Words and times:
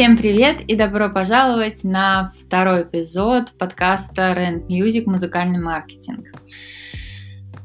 Всем 0.00 0.16
привет 0.16 0.62
и 0.62 0.76
добро 0.76 1.10
пожаловать 1.10 1.84
на 1.84 2.32
второй 2.34 2.84
эпизод 2.84 3.52
подкаста 3.58 4.32
Rent 4.34 4.66
Music 4.66 5.02
«Музыкальный 5.04 5.60
маркетинг». 5.60 6.28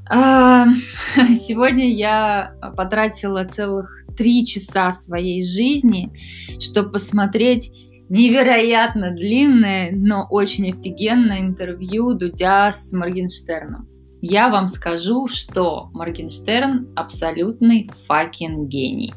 А, 0.09 0.65
сегодня 1.33 1.95
я 1.95 2.53
потратила 2.75 3.45
целых 3.45 4.03
три 4.17 4.45
часа 4.45 4.91
своей 4.91 5.45
жизни, 5.45 6.11
чтобы 6.59 6.91
посмотреть 6.91 7.71
невероятно 8.09 9.11
длинное, 9.11 9.91
но 9.93 10.27
очень 10.29 10.73
офигенное 10.73 11.39
интервью 11.39 12.15
Дудя 12.15 12.69
с 12.69 12.91
Моргенштерном. 12.91 13.87
Я 14.21 14.49
вам 14.49 14.67
скажу, 14.67 15.29
что 15.29 15.89
Моргенштерн 15.93 16.89
абсолютный 16.97 17.89
факин 18.07 18.67
гений. 18.67 19.13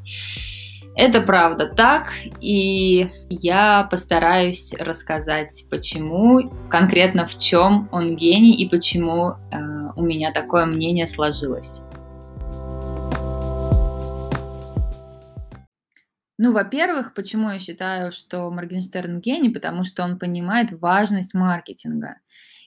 Это 0.99 1.21
правда 1.21 1.69
так, 1.69 2.09
и 2.41 3.09
я 3.31 3.85
постараюсь 3.89 4.75
рассказать, 4.81 5.65
почему, 5.71 6.51
конкретно 6.69 7.25
в 7.25 7.39
чем 7.39 7.89
он 7.93 8.17
гений 8.17 8.57
и 8.57 8.69
почему 8.69 9.29
э, 9.31 9.37
у 9.95 10.03
меня 10.03 10.33
такое 10.33 10.67
мнение 10.67 11.07
сложилось. 11.07 11.83
Ну, 16.37 16.53
во-первых, 16.53 17.15
почему 17.15 17.49
я 17.51 17.61
считаю, 17.61 18.11
что 18.11 18.51
Моргенштерн 18.51 19.21
гений? 19.21 19.51
Потому 19.51 19.85
что 19.85 20.03
он 20.03 20.19
понимает 20.19 20.73
важность 20.73 21.33
маркетинга. 21.33 22.17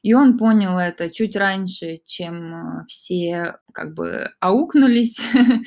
И 0.04 0.14
он 0.14 0.38
понял 0.38 0.78
это 0.78 1.10
чуть 1.10 1.36
раньше, 1.36 2.00
чем 2.06 2.54
э, 2.54 2.86
все 2.88 3.58
как 3.74 3.94
бы 3.94 4.30
аукнулись, 4.40 5.20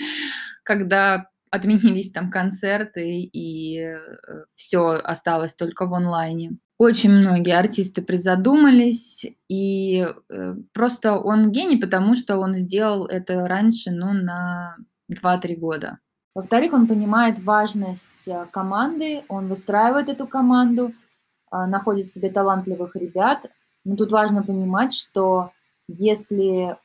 когда 0.62 1.28
отменились 1.54 2.10
там 2.10 2.30
концерты, 2.30 3.20
и 3.20 3.78
э, 3.78 3.98
все 4.56 5.00
осталось 5.04 5.54
только 5.54 5.86
в 5.86 5.94
онлайне. 5.94 6.58
Очень 6.78 7.12
многие 7.12 7.56
артисты 7.56 8.02
призадумались, 8.02 9.24
и 9.48 10.04
э, 10.28 10.54
просто 10.72 11.16
он 11.16 11.52
гений, 11.52 11.76
потому 11.76 12.16
что 12.16 12.38
он 12.38 12.54
сделал 12.54 13.06
это 13.06 13.46
раньше, 13.46 13.92
ну, 13.92 14.12
на 14.12 14.76
2-3 15.12 15.56
года. 15.56 15.98
Во-вторых, 16.34 16.72
он 16.72 16.88
понимает 16.88 17.38
важность 17.38 18.26
э, 18.26 18.46
команды, 18.50 19.22
он 19.28 19.46
выстраивает 19.46 20.08
эту 20.08 20.26
команду, 20.26 20.92
находит 21.52 22.10
себе 22.10 22.30
талантливых 22.30 22.96
ребят. 22.96 23.46
Но 23.84 23.94
тут 23.94 24.10
важно 24.10 24.42
понимать, 24.42 24.92
что 24.92 25.52
если 25.86 26.76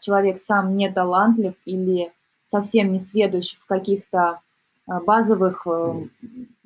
человек 0.00 0.38
сам 0.38 0.74
не 0.74 0.90
талантлив 0.90 1.54
или 1.64 2.10
совсем 2.46 2.92
не 2.92 2.98
сведущ 2.98 3.56
в 3.56 3.66
каких-то 3.66 4.40
э, 4.88 5.00
базовых 5.04 5.66
э, 5.66 6.06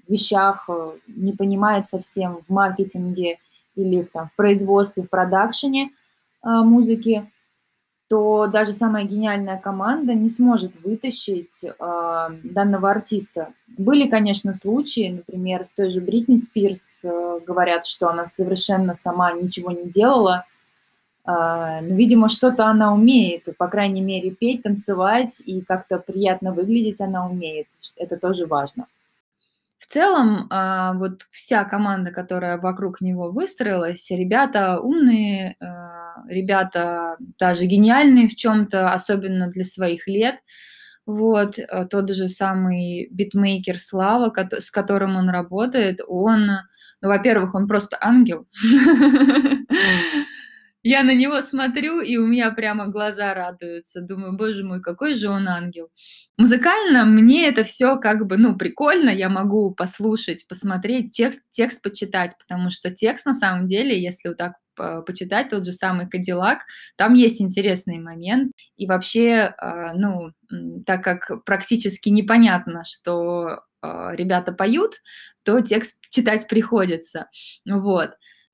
вещах, 0.06 0.66
э, 0.68 0.92
не 1.08 1.32
понимает 1.32 1.88
совсем 1.88 2.40
в 2.46 2.52
маркетинге 2.52 3.38
или 3.74 4.02
в, 4.02 4.10
там, 4.10 4.28
в 4.28 4.36
производстве, 4.36 5.04
в 5.04 5.08
продакшене 5.08 5.90
музыки, 6.42 7.30
то 8.10 8.48
даже 8.48 8.72
самая 8.72 9.04
гениальная 9.04 9.56
команда 9.56 10.14
не 10.14 10.28
сможет 10.28 10.82
вытащить 10.82 11.62
э, 11.62 12.28
данного 12.42 12.90
артиста. 12.90 13.52
Были, 13.78 14.08
конечно, 14.08 14.52
случаи, 14.52 15.12
например, 15.16 15.64
с 15.64 15.72
той 15.72 15.88
же 15.88 16.00
Бритни 16.00 16.34
Спирс 16.34 17.04
э, 17.04 17.40
говорят, 17.46 17.86
что 17.86 18.08
она 18.08 18.26
совершенно 18.26 18.94
сама 18.94 19.32
ничего 19.32 19.70
не 19.70 19.88
делала, 19.88 20.44
видимо, 21.82 22.28
что-то 22.28 22.66
она 22.66 22.92
умеет, 22.92 23.48
по 23.58 23.68
крайней 23.68 24.00
мере, 24.00 24.30
петь, 24.30 24.62
танцевать 24.62 25.42
и 25.44 25.60
как-то 25.60 25.98
приятно 25.98 26.52
выглядеть 26.52 27.00
она 27.00 27.26
умеет. 27.26 27.66
Это 27.96 28.16
тоже 28.16 28.46
важно. 28.46 28.86
В 29.78 29.86
целом, 29.86 30.46
а, 30.50 30.92
вот 30.92 31.22
вся 31.30 31.64
команда, 31.64 32.10
которая 32.12 32.58
вокруг 32.58 33.00
него 33.00 33.32
выстроилась, 33.32 34.10
ребята 34.10 34.78
умные, 34.78 35.56
а, 35.58 36.22
ребята 36.28 37.16
даже 37.38 37.64
гениальные 37.64 38.28
в 38.28 38.36
чем-то, 38.36 38.92
особенно 38.92 39.48
для 39.48 39.64
своих 39.64 40.06
лет. 40.06 40.36
Вот, 41.06 41.58
тот 41.90 42.10
же 42.14 42.28
самый 42.28 43.08
битмейкер 43.10 43.80
Слава, 43.80 44.32
с 44.58 44.70
которым 44.70 45.16
он 45.16 45.30
работает, 45.30 46.00
он, 46.06 46.46
ну, 47.00 47.08
во-первых, 47.08 47.54
он 47.54 47.66
просто 47.66 47.96
ангел. 48.00 48.46
Я 50.82 51.02
на 51.02 51.14
него 51.14 51.42
смотрю, 51.42 52.00
и 52.00 52.16
у 52.16 52.26
меня 52.26 52.50
прямо 52.52 52.86
глаза 52.86 53.34
радуются. 53.34 54.00
Думаю, 54.00 54.36
боже 54.36 54.64
мой, 54.64 54.80
какой 54.80 55.14
же 55.14 55.28
он 55.28 55.46
ангел. 55.46 55.90
Музыкально 56.38 57.04
мне 57.04 57.46
это 57.48 57.64
все 57.64 57.96
как 57.98 58.26
бы, 58.26 58.38
ну, 58.38 58.56
прикольно. 58.56 59.10
Я 59.10 59.28
могу 59.28 59.74
послушать, 59.74 60.48
посмотреть, 60.48 61.12
текст, 61.12 61.42
текст 61.50 61.82
почитать, 61.82 62.32
потому 62.38 62.70
что 62.70 62.90
текст 62.90 63.26
на 63.26 63.34
самом 63.34 63.66
деле, 63.66 64.00
если 64.00 64.28
вот 64.28 64.38
так 64.38 64.54
почитать 65.06 65.50
тот 65.50 65.66
же 65.66 65.72
самый 65.72 66.08
Кадиллак, 66.08 66.60
там 66.96 67.12
есть 67.12 67.42
интересный 67.42 67.98
момент. 67.98 68.52
И 68.76 68.86
вообще, 68.86 69.54
а, 69.58 69.92
ну, 69.92 70.32
так 70.86 71.04
как 71.04 71.44
практически 71.44 72.08
непонятно, 72.08 72.82
что 72.86 73.60
а, 73.82 74.14
ребята 74.14 74.52
поют, 74.52 74.94
то 75.44 75.60
текст 75.60 75.98
читать 76.10 76.48
приходится. 76.48 77.28
Вот. 77.68 78.12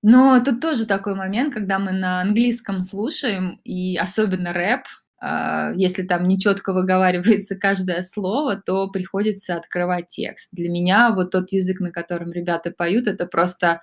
Но 0.09 0.41
тут 0.41 0.61
тоже 0.61 0.87
такой 0.87 1.17
момент, 1.17 1.53
когда 1.53 1.81
мы 1.81 1.91
на 1.91 2.21
английском 2.21 2.81
слушаем, 2.81 3.59
и 3.65 3.97
особенно 3.97 4.53
рэп, 4.53 4.83
а, 5.21 5.73
если 5.75 6.05
там 6.05 6.29
нечетко 6.29 6.73
выговаривается 6.73 7.57
каждое 7.57 8.03
слово, 8.03 8.55
то 8.55 8.87
приходится 8.89 9.57
открывать 9.57 10.07
текст. 10.07 10.51
Для 10.53 10.69
меня 10.69 11.11
вот 11.11 11.33
тот 11.33 11.51
язык, 11.51 11.81
на 11.81 11.91
котором 11.91 12.31
ребята 12.31 12.71
поют, 12.71 13.09
это 13.09 13.27
просто 13.27 13.81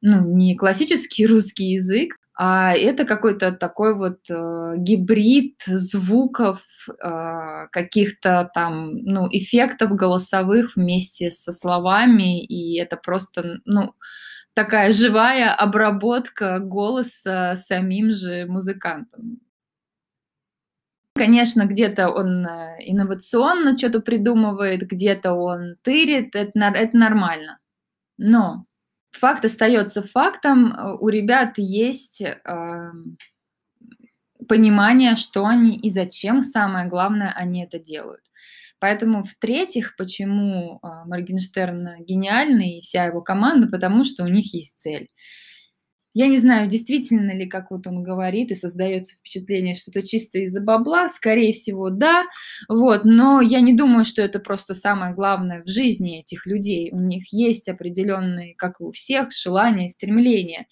ну, 0.00 0.26
не 0.34 0.56
классический 0.56 1.26
русский 1.32 1.72
язык, 1.72 2.16
а 2.34 2.74
это 2.74 3.04
какой-то 3.04 3.52
такой 3.52 3.94
вот 3.94 4.20
э, 4.30 4.72
гибрид 4.78 5.60
звуков, 5.66 6.62
э, 6.88 7.66
каких-то 7.70 8.50
там, 8.54 8.96
ну, 9.02 9.28
эффектов 9.30 9.90
голосовых 9.90 10.76
вместе 10.76 11.30
со 11.30 11.52
словами, 11.52 12.42
и 12.42 12.78
это 12.78 12.96
просто, 12.96 13.58
ну, 13.66 13.92
такая 14.58 14.90
живая 14.90 15.54
обработка 15.54 16.58
голоса 16.58 17.54
самим 17.54 18.10
же 18.10 18.44
музыкантом. 18.46 19.38
Конечно, 21.14 21.64
где-то 21.64 22.10
он 22.10 22.44
э, 22.44 22.78
инновационно 22.80 23.78
что-то 23.78 24.00
придумывает, 24.00 24.80
где-то 24.80 25.34
он 25.34 25.76
тырит, 25.82 26.34
это, 26.34 26.58
это 26.58 26.96
нормально. 26.96 27.60
Но 28.16 28.64
факт 29.12 29.44
остается 29.44 30.02
фактом, 30.02 30.72
э, 30.72 30.96
у 30.98 31.08
ребят 31.08 31.54
есть 31.58 32.20
э, 32.20 32.90
понимание, 34.48 35.14
что 35.14 35.46
они 35.46 35.78
и 35.78 35.88
зачем, 35.88 36.42
самое 36.42 36.88
главное, 36.88 37.32
они 37.32 37.62
это 37.62 37.78
делают. 37.78 38.24
Поэтому, 38.80 39.24
в-третьих, 39.24 39.96
почему 39.96 40.78
а, 40.82 41.04
Моргенштерн 41.06 42.04
гениальный 42.04 42.78
и 42.78 42.80
вся 42.80 43.04
его 43.04 43.20
команда, 43.20 43.68
потому 43.68 44.04
что 44.04 44.24
у 44.24 44.28
них 44.28 44.54
есть 44.54 44.78
цель. 44.78 45.08
Я 46.14 46.26
не 46.26 46.38
знаю, 46.38 46.68
действительно 46.68 47.32
ли, 47.32 47.46
как 47.46 47.70
вот 47.70 47.86
он 47.86 48.02
говорит, 48.02 48.50
и 48.50 48.54
создается 48.56 49.16
впечатление, 49.16 49.74
что 49.74 49.90
это 49.90 50.06
чисто 50.06 50.38
из-за 50.40 50.60
бабла. 50.60 51.08
Скорее 51.10 51.52
всего, 51.52 51.90
да. 51.90 52.24
Вот, 52.68 53.04
но 53.04 53.40
я 53.40 53.60
не 53.60 53.72
думаю, 53.72 54.04
что 54.04 54.22
это 54.22 54.40
просто 54.40 54.74
самое 54.74 55.14
главное 55.14 55.62
в 55.62 55.68
жизни 55.68 56.20
этих 56.20 56.46
людей. 56.46 56.90
У 56.92 56.98
них 56.98 57.32
есть 57.32 57.68
определенные, 57.68 58.54
как 58.56 58.80
и 58.80 58.84
у 58.84 58.90
всех, 58.90 59.28
желания, 59.32 59.88
стремления. 59.88 60.66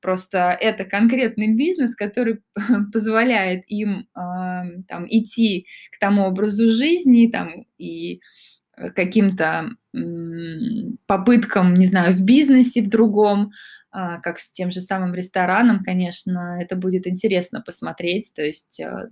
Просто 0.00 0.56
это 0.60 0.84
конкретный 0.84 1.54
бизнес, 1.54 1.94
который 1.94 2.40
позволяет 2.92 3.64
им 3.66 4.08
э, 4.14 4.82
там, 4.86 5.06
идти 5.08 5.66
к 5.92 5.98
тому 5.98 6.26
образу 6.26 6.68
жизни 6.68 7.28
там, 7.30 7.66
и 7.78 8.20
э, 8.76 8.90
каким-то 8.90 9.70
попыткам, 11.06 11.74
не 11.74 11.86
знаю, 11.86 12.14
в 12.14 12.22
бизнесе 12.22 12.82
в 12.82 12.88
другом, 12.88 13.50
э, 13.92 14.20
как 14.22 14.38
с 14.38 14.50
тем 14.50 14.70
же 14.70 14.80
самым 14.80 15.14
рестораном, 15.14 15.80
конечно, 15.80 16.58
это 16.60 16.76
будет 16.76 17.06
интересно 17.06 17.60
посмотреть. 17.60 18.32
То 18.34 18.42
есть 18.42 18.80
э, 18.80 19.08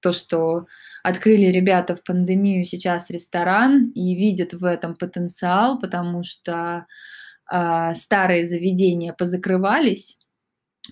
то, 0.00 0.12
что 0.12 0.66
открыли 1.02 1.46
ребята 1.46 1.96
в 1.96 2.04
пандемию 2.04 2.64
сейчас 2.64 3.10
ресторан 3.10 3.90
и 3.90 4.14
видят 4.14 4.52
в 4.52 4.64
этом 4.64 4.94
потенциал, 4.94 5.80
потому 5.80 6.22
что 6.22 6.54
а, 6.54 6.86
старые 7.50 8.44
заведения 8.44 9.12
позакрывались, 9.12 10.18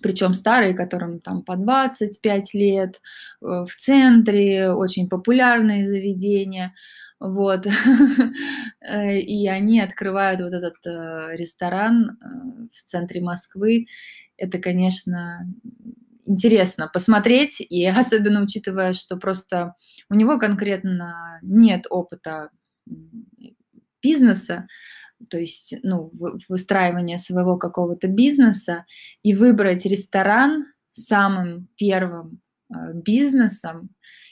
причем 0.03 0.35
старые, 0.35 0.75
которым 0.75 1.21
там 1.21 1.43
по 1.43 1.57
25 1.57 2.55
лет, 2.55 3.01
э, 3.43 3.65
в 3.69 3.75
центре, 3.77 4.71
очень 4.71 5.09
популярные 5.09 5.87
заведения, 5.87 6.75
вот, 7.19 7.67
э, 8.81 9.19
и 9.19 9.49
они 9.49 9.81
открывают 9.81 10.41
вот 10.41 10.53
этот 10.53 10.75
э, 10.87 11.37
ресторан 11.37 12.19
в 12.73 12.83
центре 12.83 13.23
Москвы, 13.23 13.87
это, 14.37 14.59
конечно, 14.59 15.47
интересно 16.27 16.91
посмотреть, 16.93 17.61
и 17.61 17.87
особенно 17.87 18.43
учитывая, 18.43 18.93
что 18.93 19.17
просто 19.17 19.75
у 20.11 20.15
него 20.15 20.39
конкретно 20.39 21.39
нет 21.43 21.87
опыта 21.89 22.51
бизнеса, 24.03 24.67
то 25.31 25.39
есть 25.39 25.75
ну, 25.83 26.13
выстраивание 26.49 27.19
своего 27.19 27.57
какого-то 27.57 28.09
бизнеса 28.09 28.85
и 29.23 29.35
выбрать 29.35 29.87
ресторан 29.87 30.67
самым 30.91 31.69
первым 31.77 32.41
э, 32.71 32.93
бизнесом, 32.95 33.91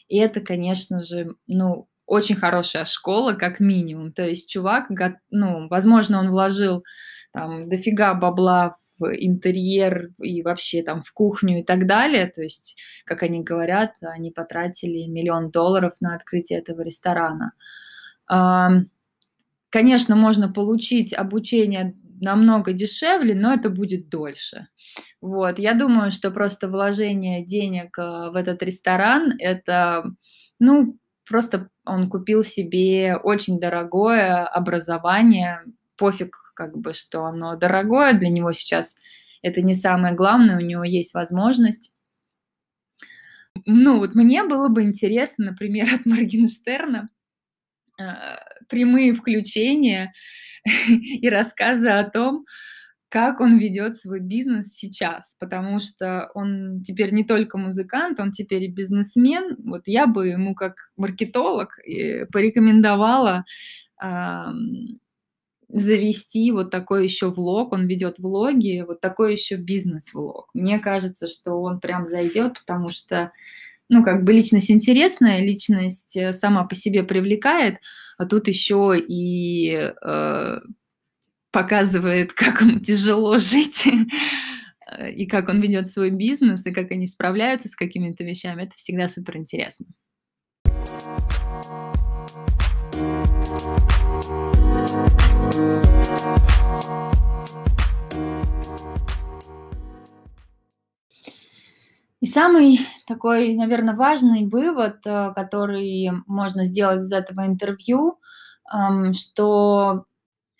и 0.09 0.19
это, 0.19 0.41
конечно 0.41 1.01
же, 1.01 1.35
ну, 1.47 1.89
очень 2.07 2.37
хорошая 2.37 2.85
школа, 2.85 3.33
как 3.33 3.61
минимум. 3.61 4.13
То 4.13 4.27
есть 4.27 4.51
чувак, 4.51 4.91
ну, 5.31 5.69
возможно, 5.69 6.21
он 6.21 6.31
вложил 6.31 6.85
там 7.33 7.69
дофига 7.69 8.15
бабла 8.15 8.77
в 8.99 9.07
интерьер 9.13 10.11
и 10.21 10.43
вообще 10.43 10.83
там 10.83 11.03
в 11.03 11.13
кухню 11.13 11.61
и 11.61 11.65
так 11.65 11.87
далее. 11.87 12.27
То 12.27 12.43
есть, 12.43 12.79
как 13.05 13.23
они 13.23 13.43
говорят, 13.43 13.97
они 14.03 14.31
потратили 14.31 15.07
миллион 15.07 15.51
долларов 15.51 15.95
на 16.01 16.15
открытие 16.15 16.59
этого 16.61 16.83
ресторана. 16.83 17.53
Конечно, 19.75 20.15
можно 20.15 20.53
получить 20.53 21.13
обучение 21.13 21.97
намного 22.21 22.73
дешевле, 22.73 23.35
но 23.35 23.53
это 23.53 23.71
будет 23.71 24.09
дольше. 24.09 24.69
Вот. 25.21 25.59
Я 25.59 25.75
думаю, 25.75 26.13
что 26.13 26.31
просто 26.31 26.69
вложение 26.69 27.45
денег 27.45 27.99
э, 27.99 28.31
в 28.31 28.37
этот 28.37 28.63
ресторан, 28.63 29.33
это, 29.41 30.05
ну, 30.61 30.97
просто 31.29 31.71
он 31.85 32.09
купил 32.09 32.45
себе 32.45 33.17
очень 33.17 33.59
дорогое 33.59 34.47
образование, 34.47 35.65
пофиг, 35.97 36.37
как 36.55 36.79
бы, 36.79 36.95
что 36.95 37.25
оно 37.25 37.57
дорогое, 37.57 38.13
для 38.13 38.29
него 38.29 38.53
сейчас 38.53 38.95
это 39.43 39.61
не 39.61 39.75
самое 39.75 40.15
главное, 40.15 40.57
у 40.57 40.61
него 40.61 40.85
есть 40.85 41.15
возможность. 41.15 41.91
Ну, 43.67 43.99
вот 43.99 44.15
мне 44.15 44.45
было 44.45 44.69
бы 44.69 44.85
интересно, 44.85 45.47
например, 45.47 45.89
от 45.93 46.07
Моргенштерна 46.07 47.09
э, 47.99 48.05
прямые 48.69 49.15
включения 49.15 50.13
и 50.89 51.29
рассказы 51.29 51.89
о 51.89 52.05
том, 52.09 52.47
как 53.09 53.41
он 53.41 53.59
ведет 53.59 53.97
свой 53.97 54.19
бизнес 54.19 54.75
сейчас, 54.75 55.37
потому 55.39 55.79
что 55.79 56.33
он 56.35 56.83
теперь 56.83 57.13
не 57.13 57.23
только 57.23 57.59
музыкант, 57.59 58.19
он 58.19 58.33
теперь 58.33 58.65
и 58.65 58.69
бизнесмен. 58.69 59.57
Вот 59.65 59.83
я 59.87 60.09
бы 60.09 60.27
ему 60.27 60.57
как 60.57 60.75
маркетолог 60.97 61.79
э, 61.87 62.27
порекомендовала 62.27 63.45
э, 64.03 64.45
завести 65.69 66.53
вот 66.53 66.71
такой 66.71 67.05
еще 67.05 67.31
влог, 67.31 67.73
он 67.73 67.87
ведет 67.87 68.19
влоги, 68.19 68.85
вот 68.87 69.01
такой 69.01 69.33
еще 69.33 69.57
бизнес-влог. 69.57 70.49
Мне 70.55 70.79
кажется, 70.79 71.27
что 71.27 71.63
он 71.63 71.81
прям 71.81 72.05
зайдет, 72.07 72.61
потому 72.61 72.89
что, 72.91 73.33
ну, 73.89 74.03
как 74.03 74.25
бы 74.25 74.33
личность 74.33 74.71
интересная, 74.71 75.41
личность 75.41 76.17
э, 76.17 76.33
сама 76.33 76.65
по 76.65 76.75
себе 76.75 77.03
привлекает, 77.03 77.79
а 78.17 78.27
тут 78.27 78.49
еще 78.49 78.95
и 78.97 79.73
э, 79.73 80.61
показывает, 81.51 82.33
как 82.33 82.63
ему 82.63 82.81
тяжело 82.81 83.39
жить, 83.39 83.87
и 85.15 85.27
как 85.27 85.49
он 85.49 85.61
ведет 85.61 85.89
свой 85.89 86.11
бизнес, 86.11 86.67
и 86.67 86.73
как 86.73 86.91
они 86.91 87.07
справляются 87.07 87.69
с 87.69 87.77
какими-то 87.77 88.25
вещами. 88.25 88.65
Это 88.65 88.77
всегда 88.77 89.09
супер 89.09 89.37
интересно. 89.37 89.87
И 92.95 95.04
самый 102.35 102.81
такой, 103.07 103.55
наверное, 103.55 103.95
важный 103.95 104.47
вывод, 104.47 105.07
э, 105.07 105.33
который 105.35 106.11
можно 106.27 106.65
сделать 106.65 107.03
из 107.03 107.13
этого 107.13 107.47
интервью, 107.47 108.19
что 109.13 110.07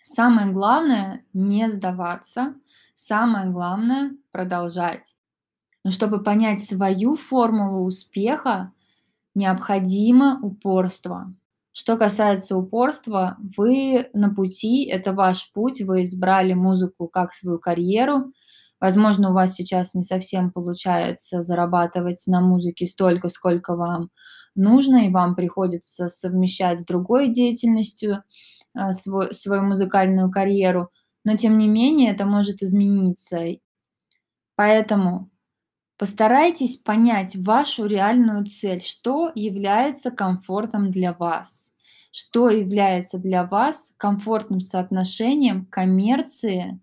Самое 0.07 0.51
главное 0.51 1.25
не 1.33 1.67
сдаваться, 1.67 2.53
самое 2.95 3.49
главное 3.49 4.11
продолжать. 4.31 5.15
Но 5.83 5.89
чтобы 5.89 6.21
понять 6.21 6.63
свою 6.63 7.15
формулу 7.15 7.85
успеха, 7.85 8.71
необходимо 9.33 10.39
упорство. 10.43 11.33
Что 11.71 11.97
касается 11.97 12.55
упорства, 12.55 13.35
вы 13.57 14.07
на 14.13 14.29
пути, 14.29 14.85
это 14.85 15.11
ваш 15.11 15.51
путь, 15.51 15.81
вы 15.81 16.03
избрали 16.03 16.53
музыку 16.53 17.07
как 17.07 17.33
свою 17.33 17.57
карьеру. 17.57 18.31
Возможно, 18.81 19.31
у 19.31 19.33
вас 19.33 19.53
сейчас 19.55 19.93
не 19.93 20.03
совсем 20.03 20.51
получается 20.51 21.41
зарабатывать 21.43 22.23
на 22.27 22.41
музыке 22.41 22.85
столько, 22.87 23.29
сколько 23.29 23.75
вам 23.75 24.09
нужно, 24.55 25.07
и 25.07 25.11
вам 25.11 25.35
приходится 25.35 26.09
совмещать 26.09 26.81
с 26.81 26.85
другой 26.85 27.29
деятельностью. 27.29 28.23
А, 28.75 28.91
свой, 28.93 29.33
свою 29.33 29.63
музыкальную 29.63 30.29
карьеру, 30.29 30.89
но 31.23 31.37
тем 31.37 31.57
не 31.57 31.67
менее 31.67 32.11
это 32.11 32.25
может 32.25 32.61
измениться. 32.61 33.39
Поэтому 34.55 35.29
постарайтесь 35.97 36.77
понять 36.77 37.35
вашу 37.35 37.85
реальную 37.87 38.45
цель, 38.47 38.81
что 38.83 39.31
является 39.35 40.11
комфортом 40.11 40.91
для 40.91 41.13
вас, 41.13 41.73
что 42.11 42.49
является 42.49 43.19
для 43.19 43.45
вас 43.45 43.93
комфортным 43.97 44.61
соотношением 44.61 45.65
коммерции 45.67 46.81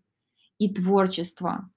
и 0.59 0.73
творчества. 0.75 1.71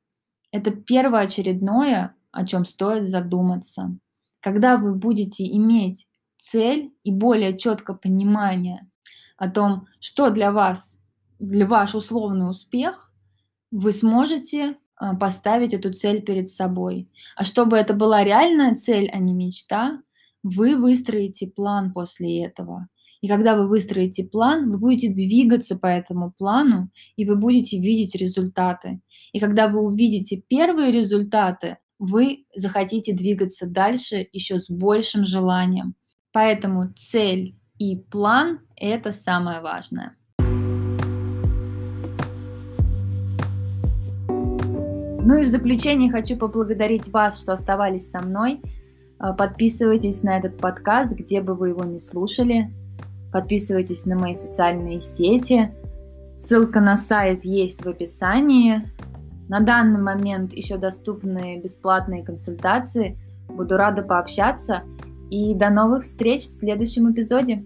Это 0.56 0.72
первоочередное, 0.72 2.16
о 2.32 2.48
чем 2.48 2.64
стоит 2.64 3.10
задуматься. 3.10 3.94
Когда 4.40 4.78
вы 4.78 4.96
будете 4.96 5.46
иметь 5.58 6.08
цель 6.38 6.94
и 7.04 7.12
более 7.12 7.58
четко 7.58 7.94
понимание, 7.94 8.90
о 9.36 9.50
том, 9.50 9.88
что 10.00 10.30
для 10.30 10.54
вас, 10.54 10.98
для 11.40 11.68
ваш 11.68 11.94
условный 11.94 12.50
успех, 12.50 13.12
вы 13.70 13.92
сможете 13.92 14.78
а, 14.96 15.14
поставить 15.14 15.74
эту 15.74 15.92
цель 15.92 16.22
перед 16.22 16.50
собой. 16.50 17.10
А 17.36 17.44
чтобы 17.44 17.76
это 17.76 17.94
была 17.94 18.24
реальная 18.24 18.76
цель, 18.76 19.10
а 19.12 19.18
не 19.18 19.34
мечта, 19.34 20.02
вы 20.42 20.78
выстроите 20.78 21.48
план 21.48 21.92
после 21.92 22.46
этого. 22.46 22.88
И 23.26 23.28
когда 23.28 23.56
вы 23.56 23.68
выстроите 23.68 24.24
план, 24.24 24.70
вы 24.70 24.78
будете 24.78 25.10
двигаться 25.10 25.76
по 25.76 25.88
этому 25.88 26.32
плану, 26.38 26.92
и 27.16 27.26
вы 27.26 27.36
будете 27.36 27.80
видеть 27.80 28.14
результаты. 28.14 29.02
И 29.34 29.40
когда 29.40 29.68
вы 29.68 29.80
увидите 29.80 30.44
первые 30.48 30.92
результаты, 30.92 31.80
вы 31.98 32.46
захотите 32.56 33.14
двигаться 33.14 33.66
дальше 33.66 34.28
еще 34.32 34.60
с 34.60 34.70
большим 34.70 35.26
желанием. 35.26 35.96
Поэтому 36.34 36.94
цель 36.94 37.56
и 37.80 37.96
план– 37.98 38.60
это 38.76 39.12
самое 39.12 39.60
важное. 39.60 40.16
Ну 45.28 45.40
и 45.40 45.46
в 45.46 45.48
заключение 45.48 46.12
хочу 46.12 46.38
поблагодарить 46.38 47.08
вас, 47.08 47.42
что 47.42 47.54
оставались 47.54 48.08
со 48.08 48.22
мной. 48.22 48.62
А, 49.18 49.34
подписывайтесь 49.34 50.22
на 50.22 50.38
этот 50.38 50.60
подкаст, 50.60 51.14
где 51.16 51.42
бы 51.42 51.56
вы 51.56 51.70
его 51.70 51.84
не 51.86 51.98
слушали. 51.98 52.72
Подписывайтесь 53.36 54.06
на 54.06 54.18
мои 54.18 54.34
социальные 54.34 55.02
сети. 55.02 55.70
Ссылка 56.38 56.80
на 56.80 56.96
сайт 56.96 57.44
есть 57.44 57.84
в 57.84 57.90
описании. 57.90 58.82
На 59.50 59.60
данный 59.60 60.00
момент 60.00 60.54
еще 60.54 60.78
доступны 60.78 61.60
бесплатные 61.60 62.24
консультации. 62.24 63.20
Буду 63.50 63.76
рада 63.76 64.04
пообщаться. 64.04 64.84
И 65.30 65.54
до 65.54 65.70
новых 65.70 66.04
встреч 66.04 66.44
в 66.44 66.60
следующем 66.60 67.12
эпизоде. 67.12 67.66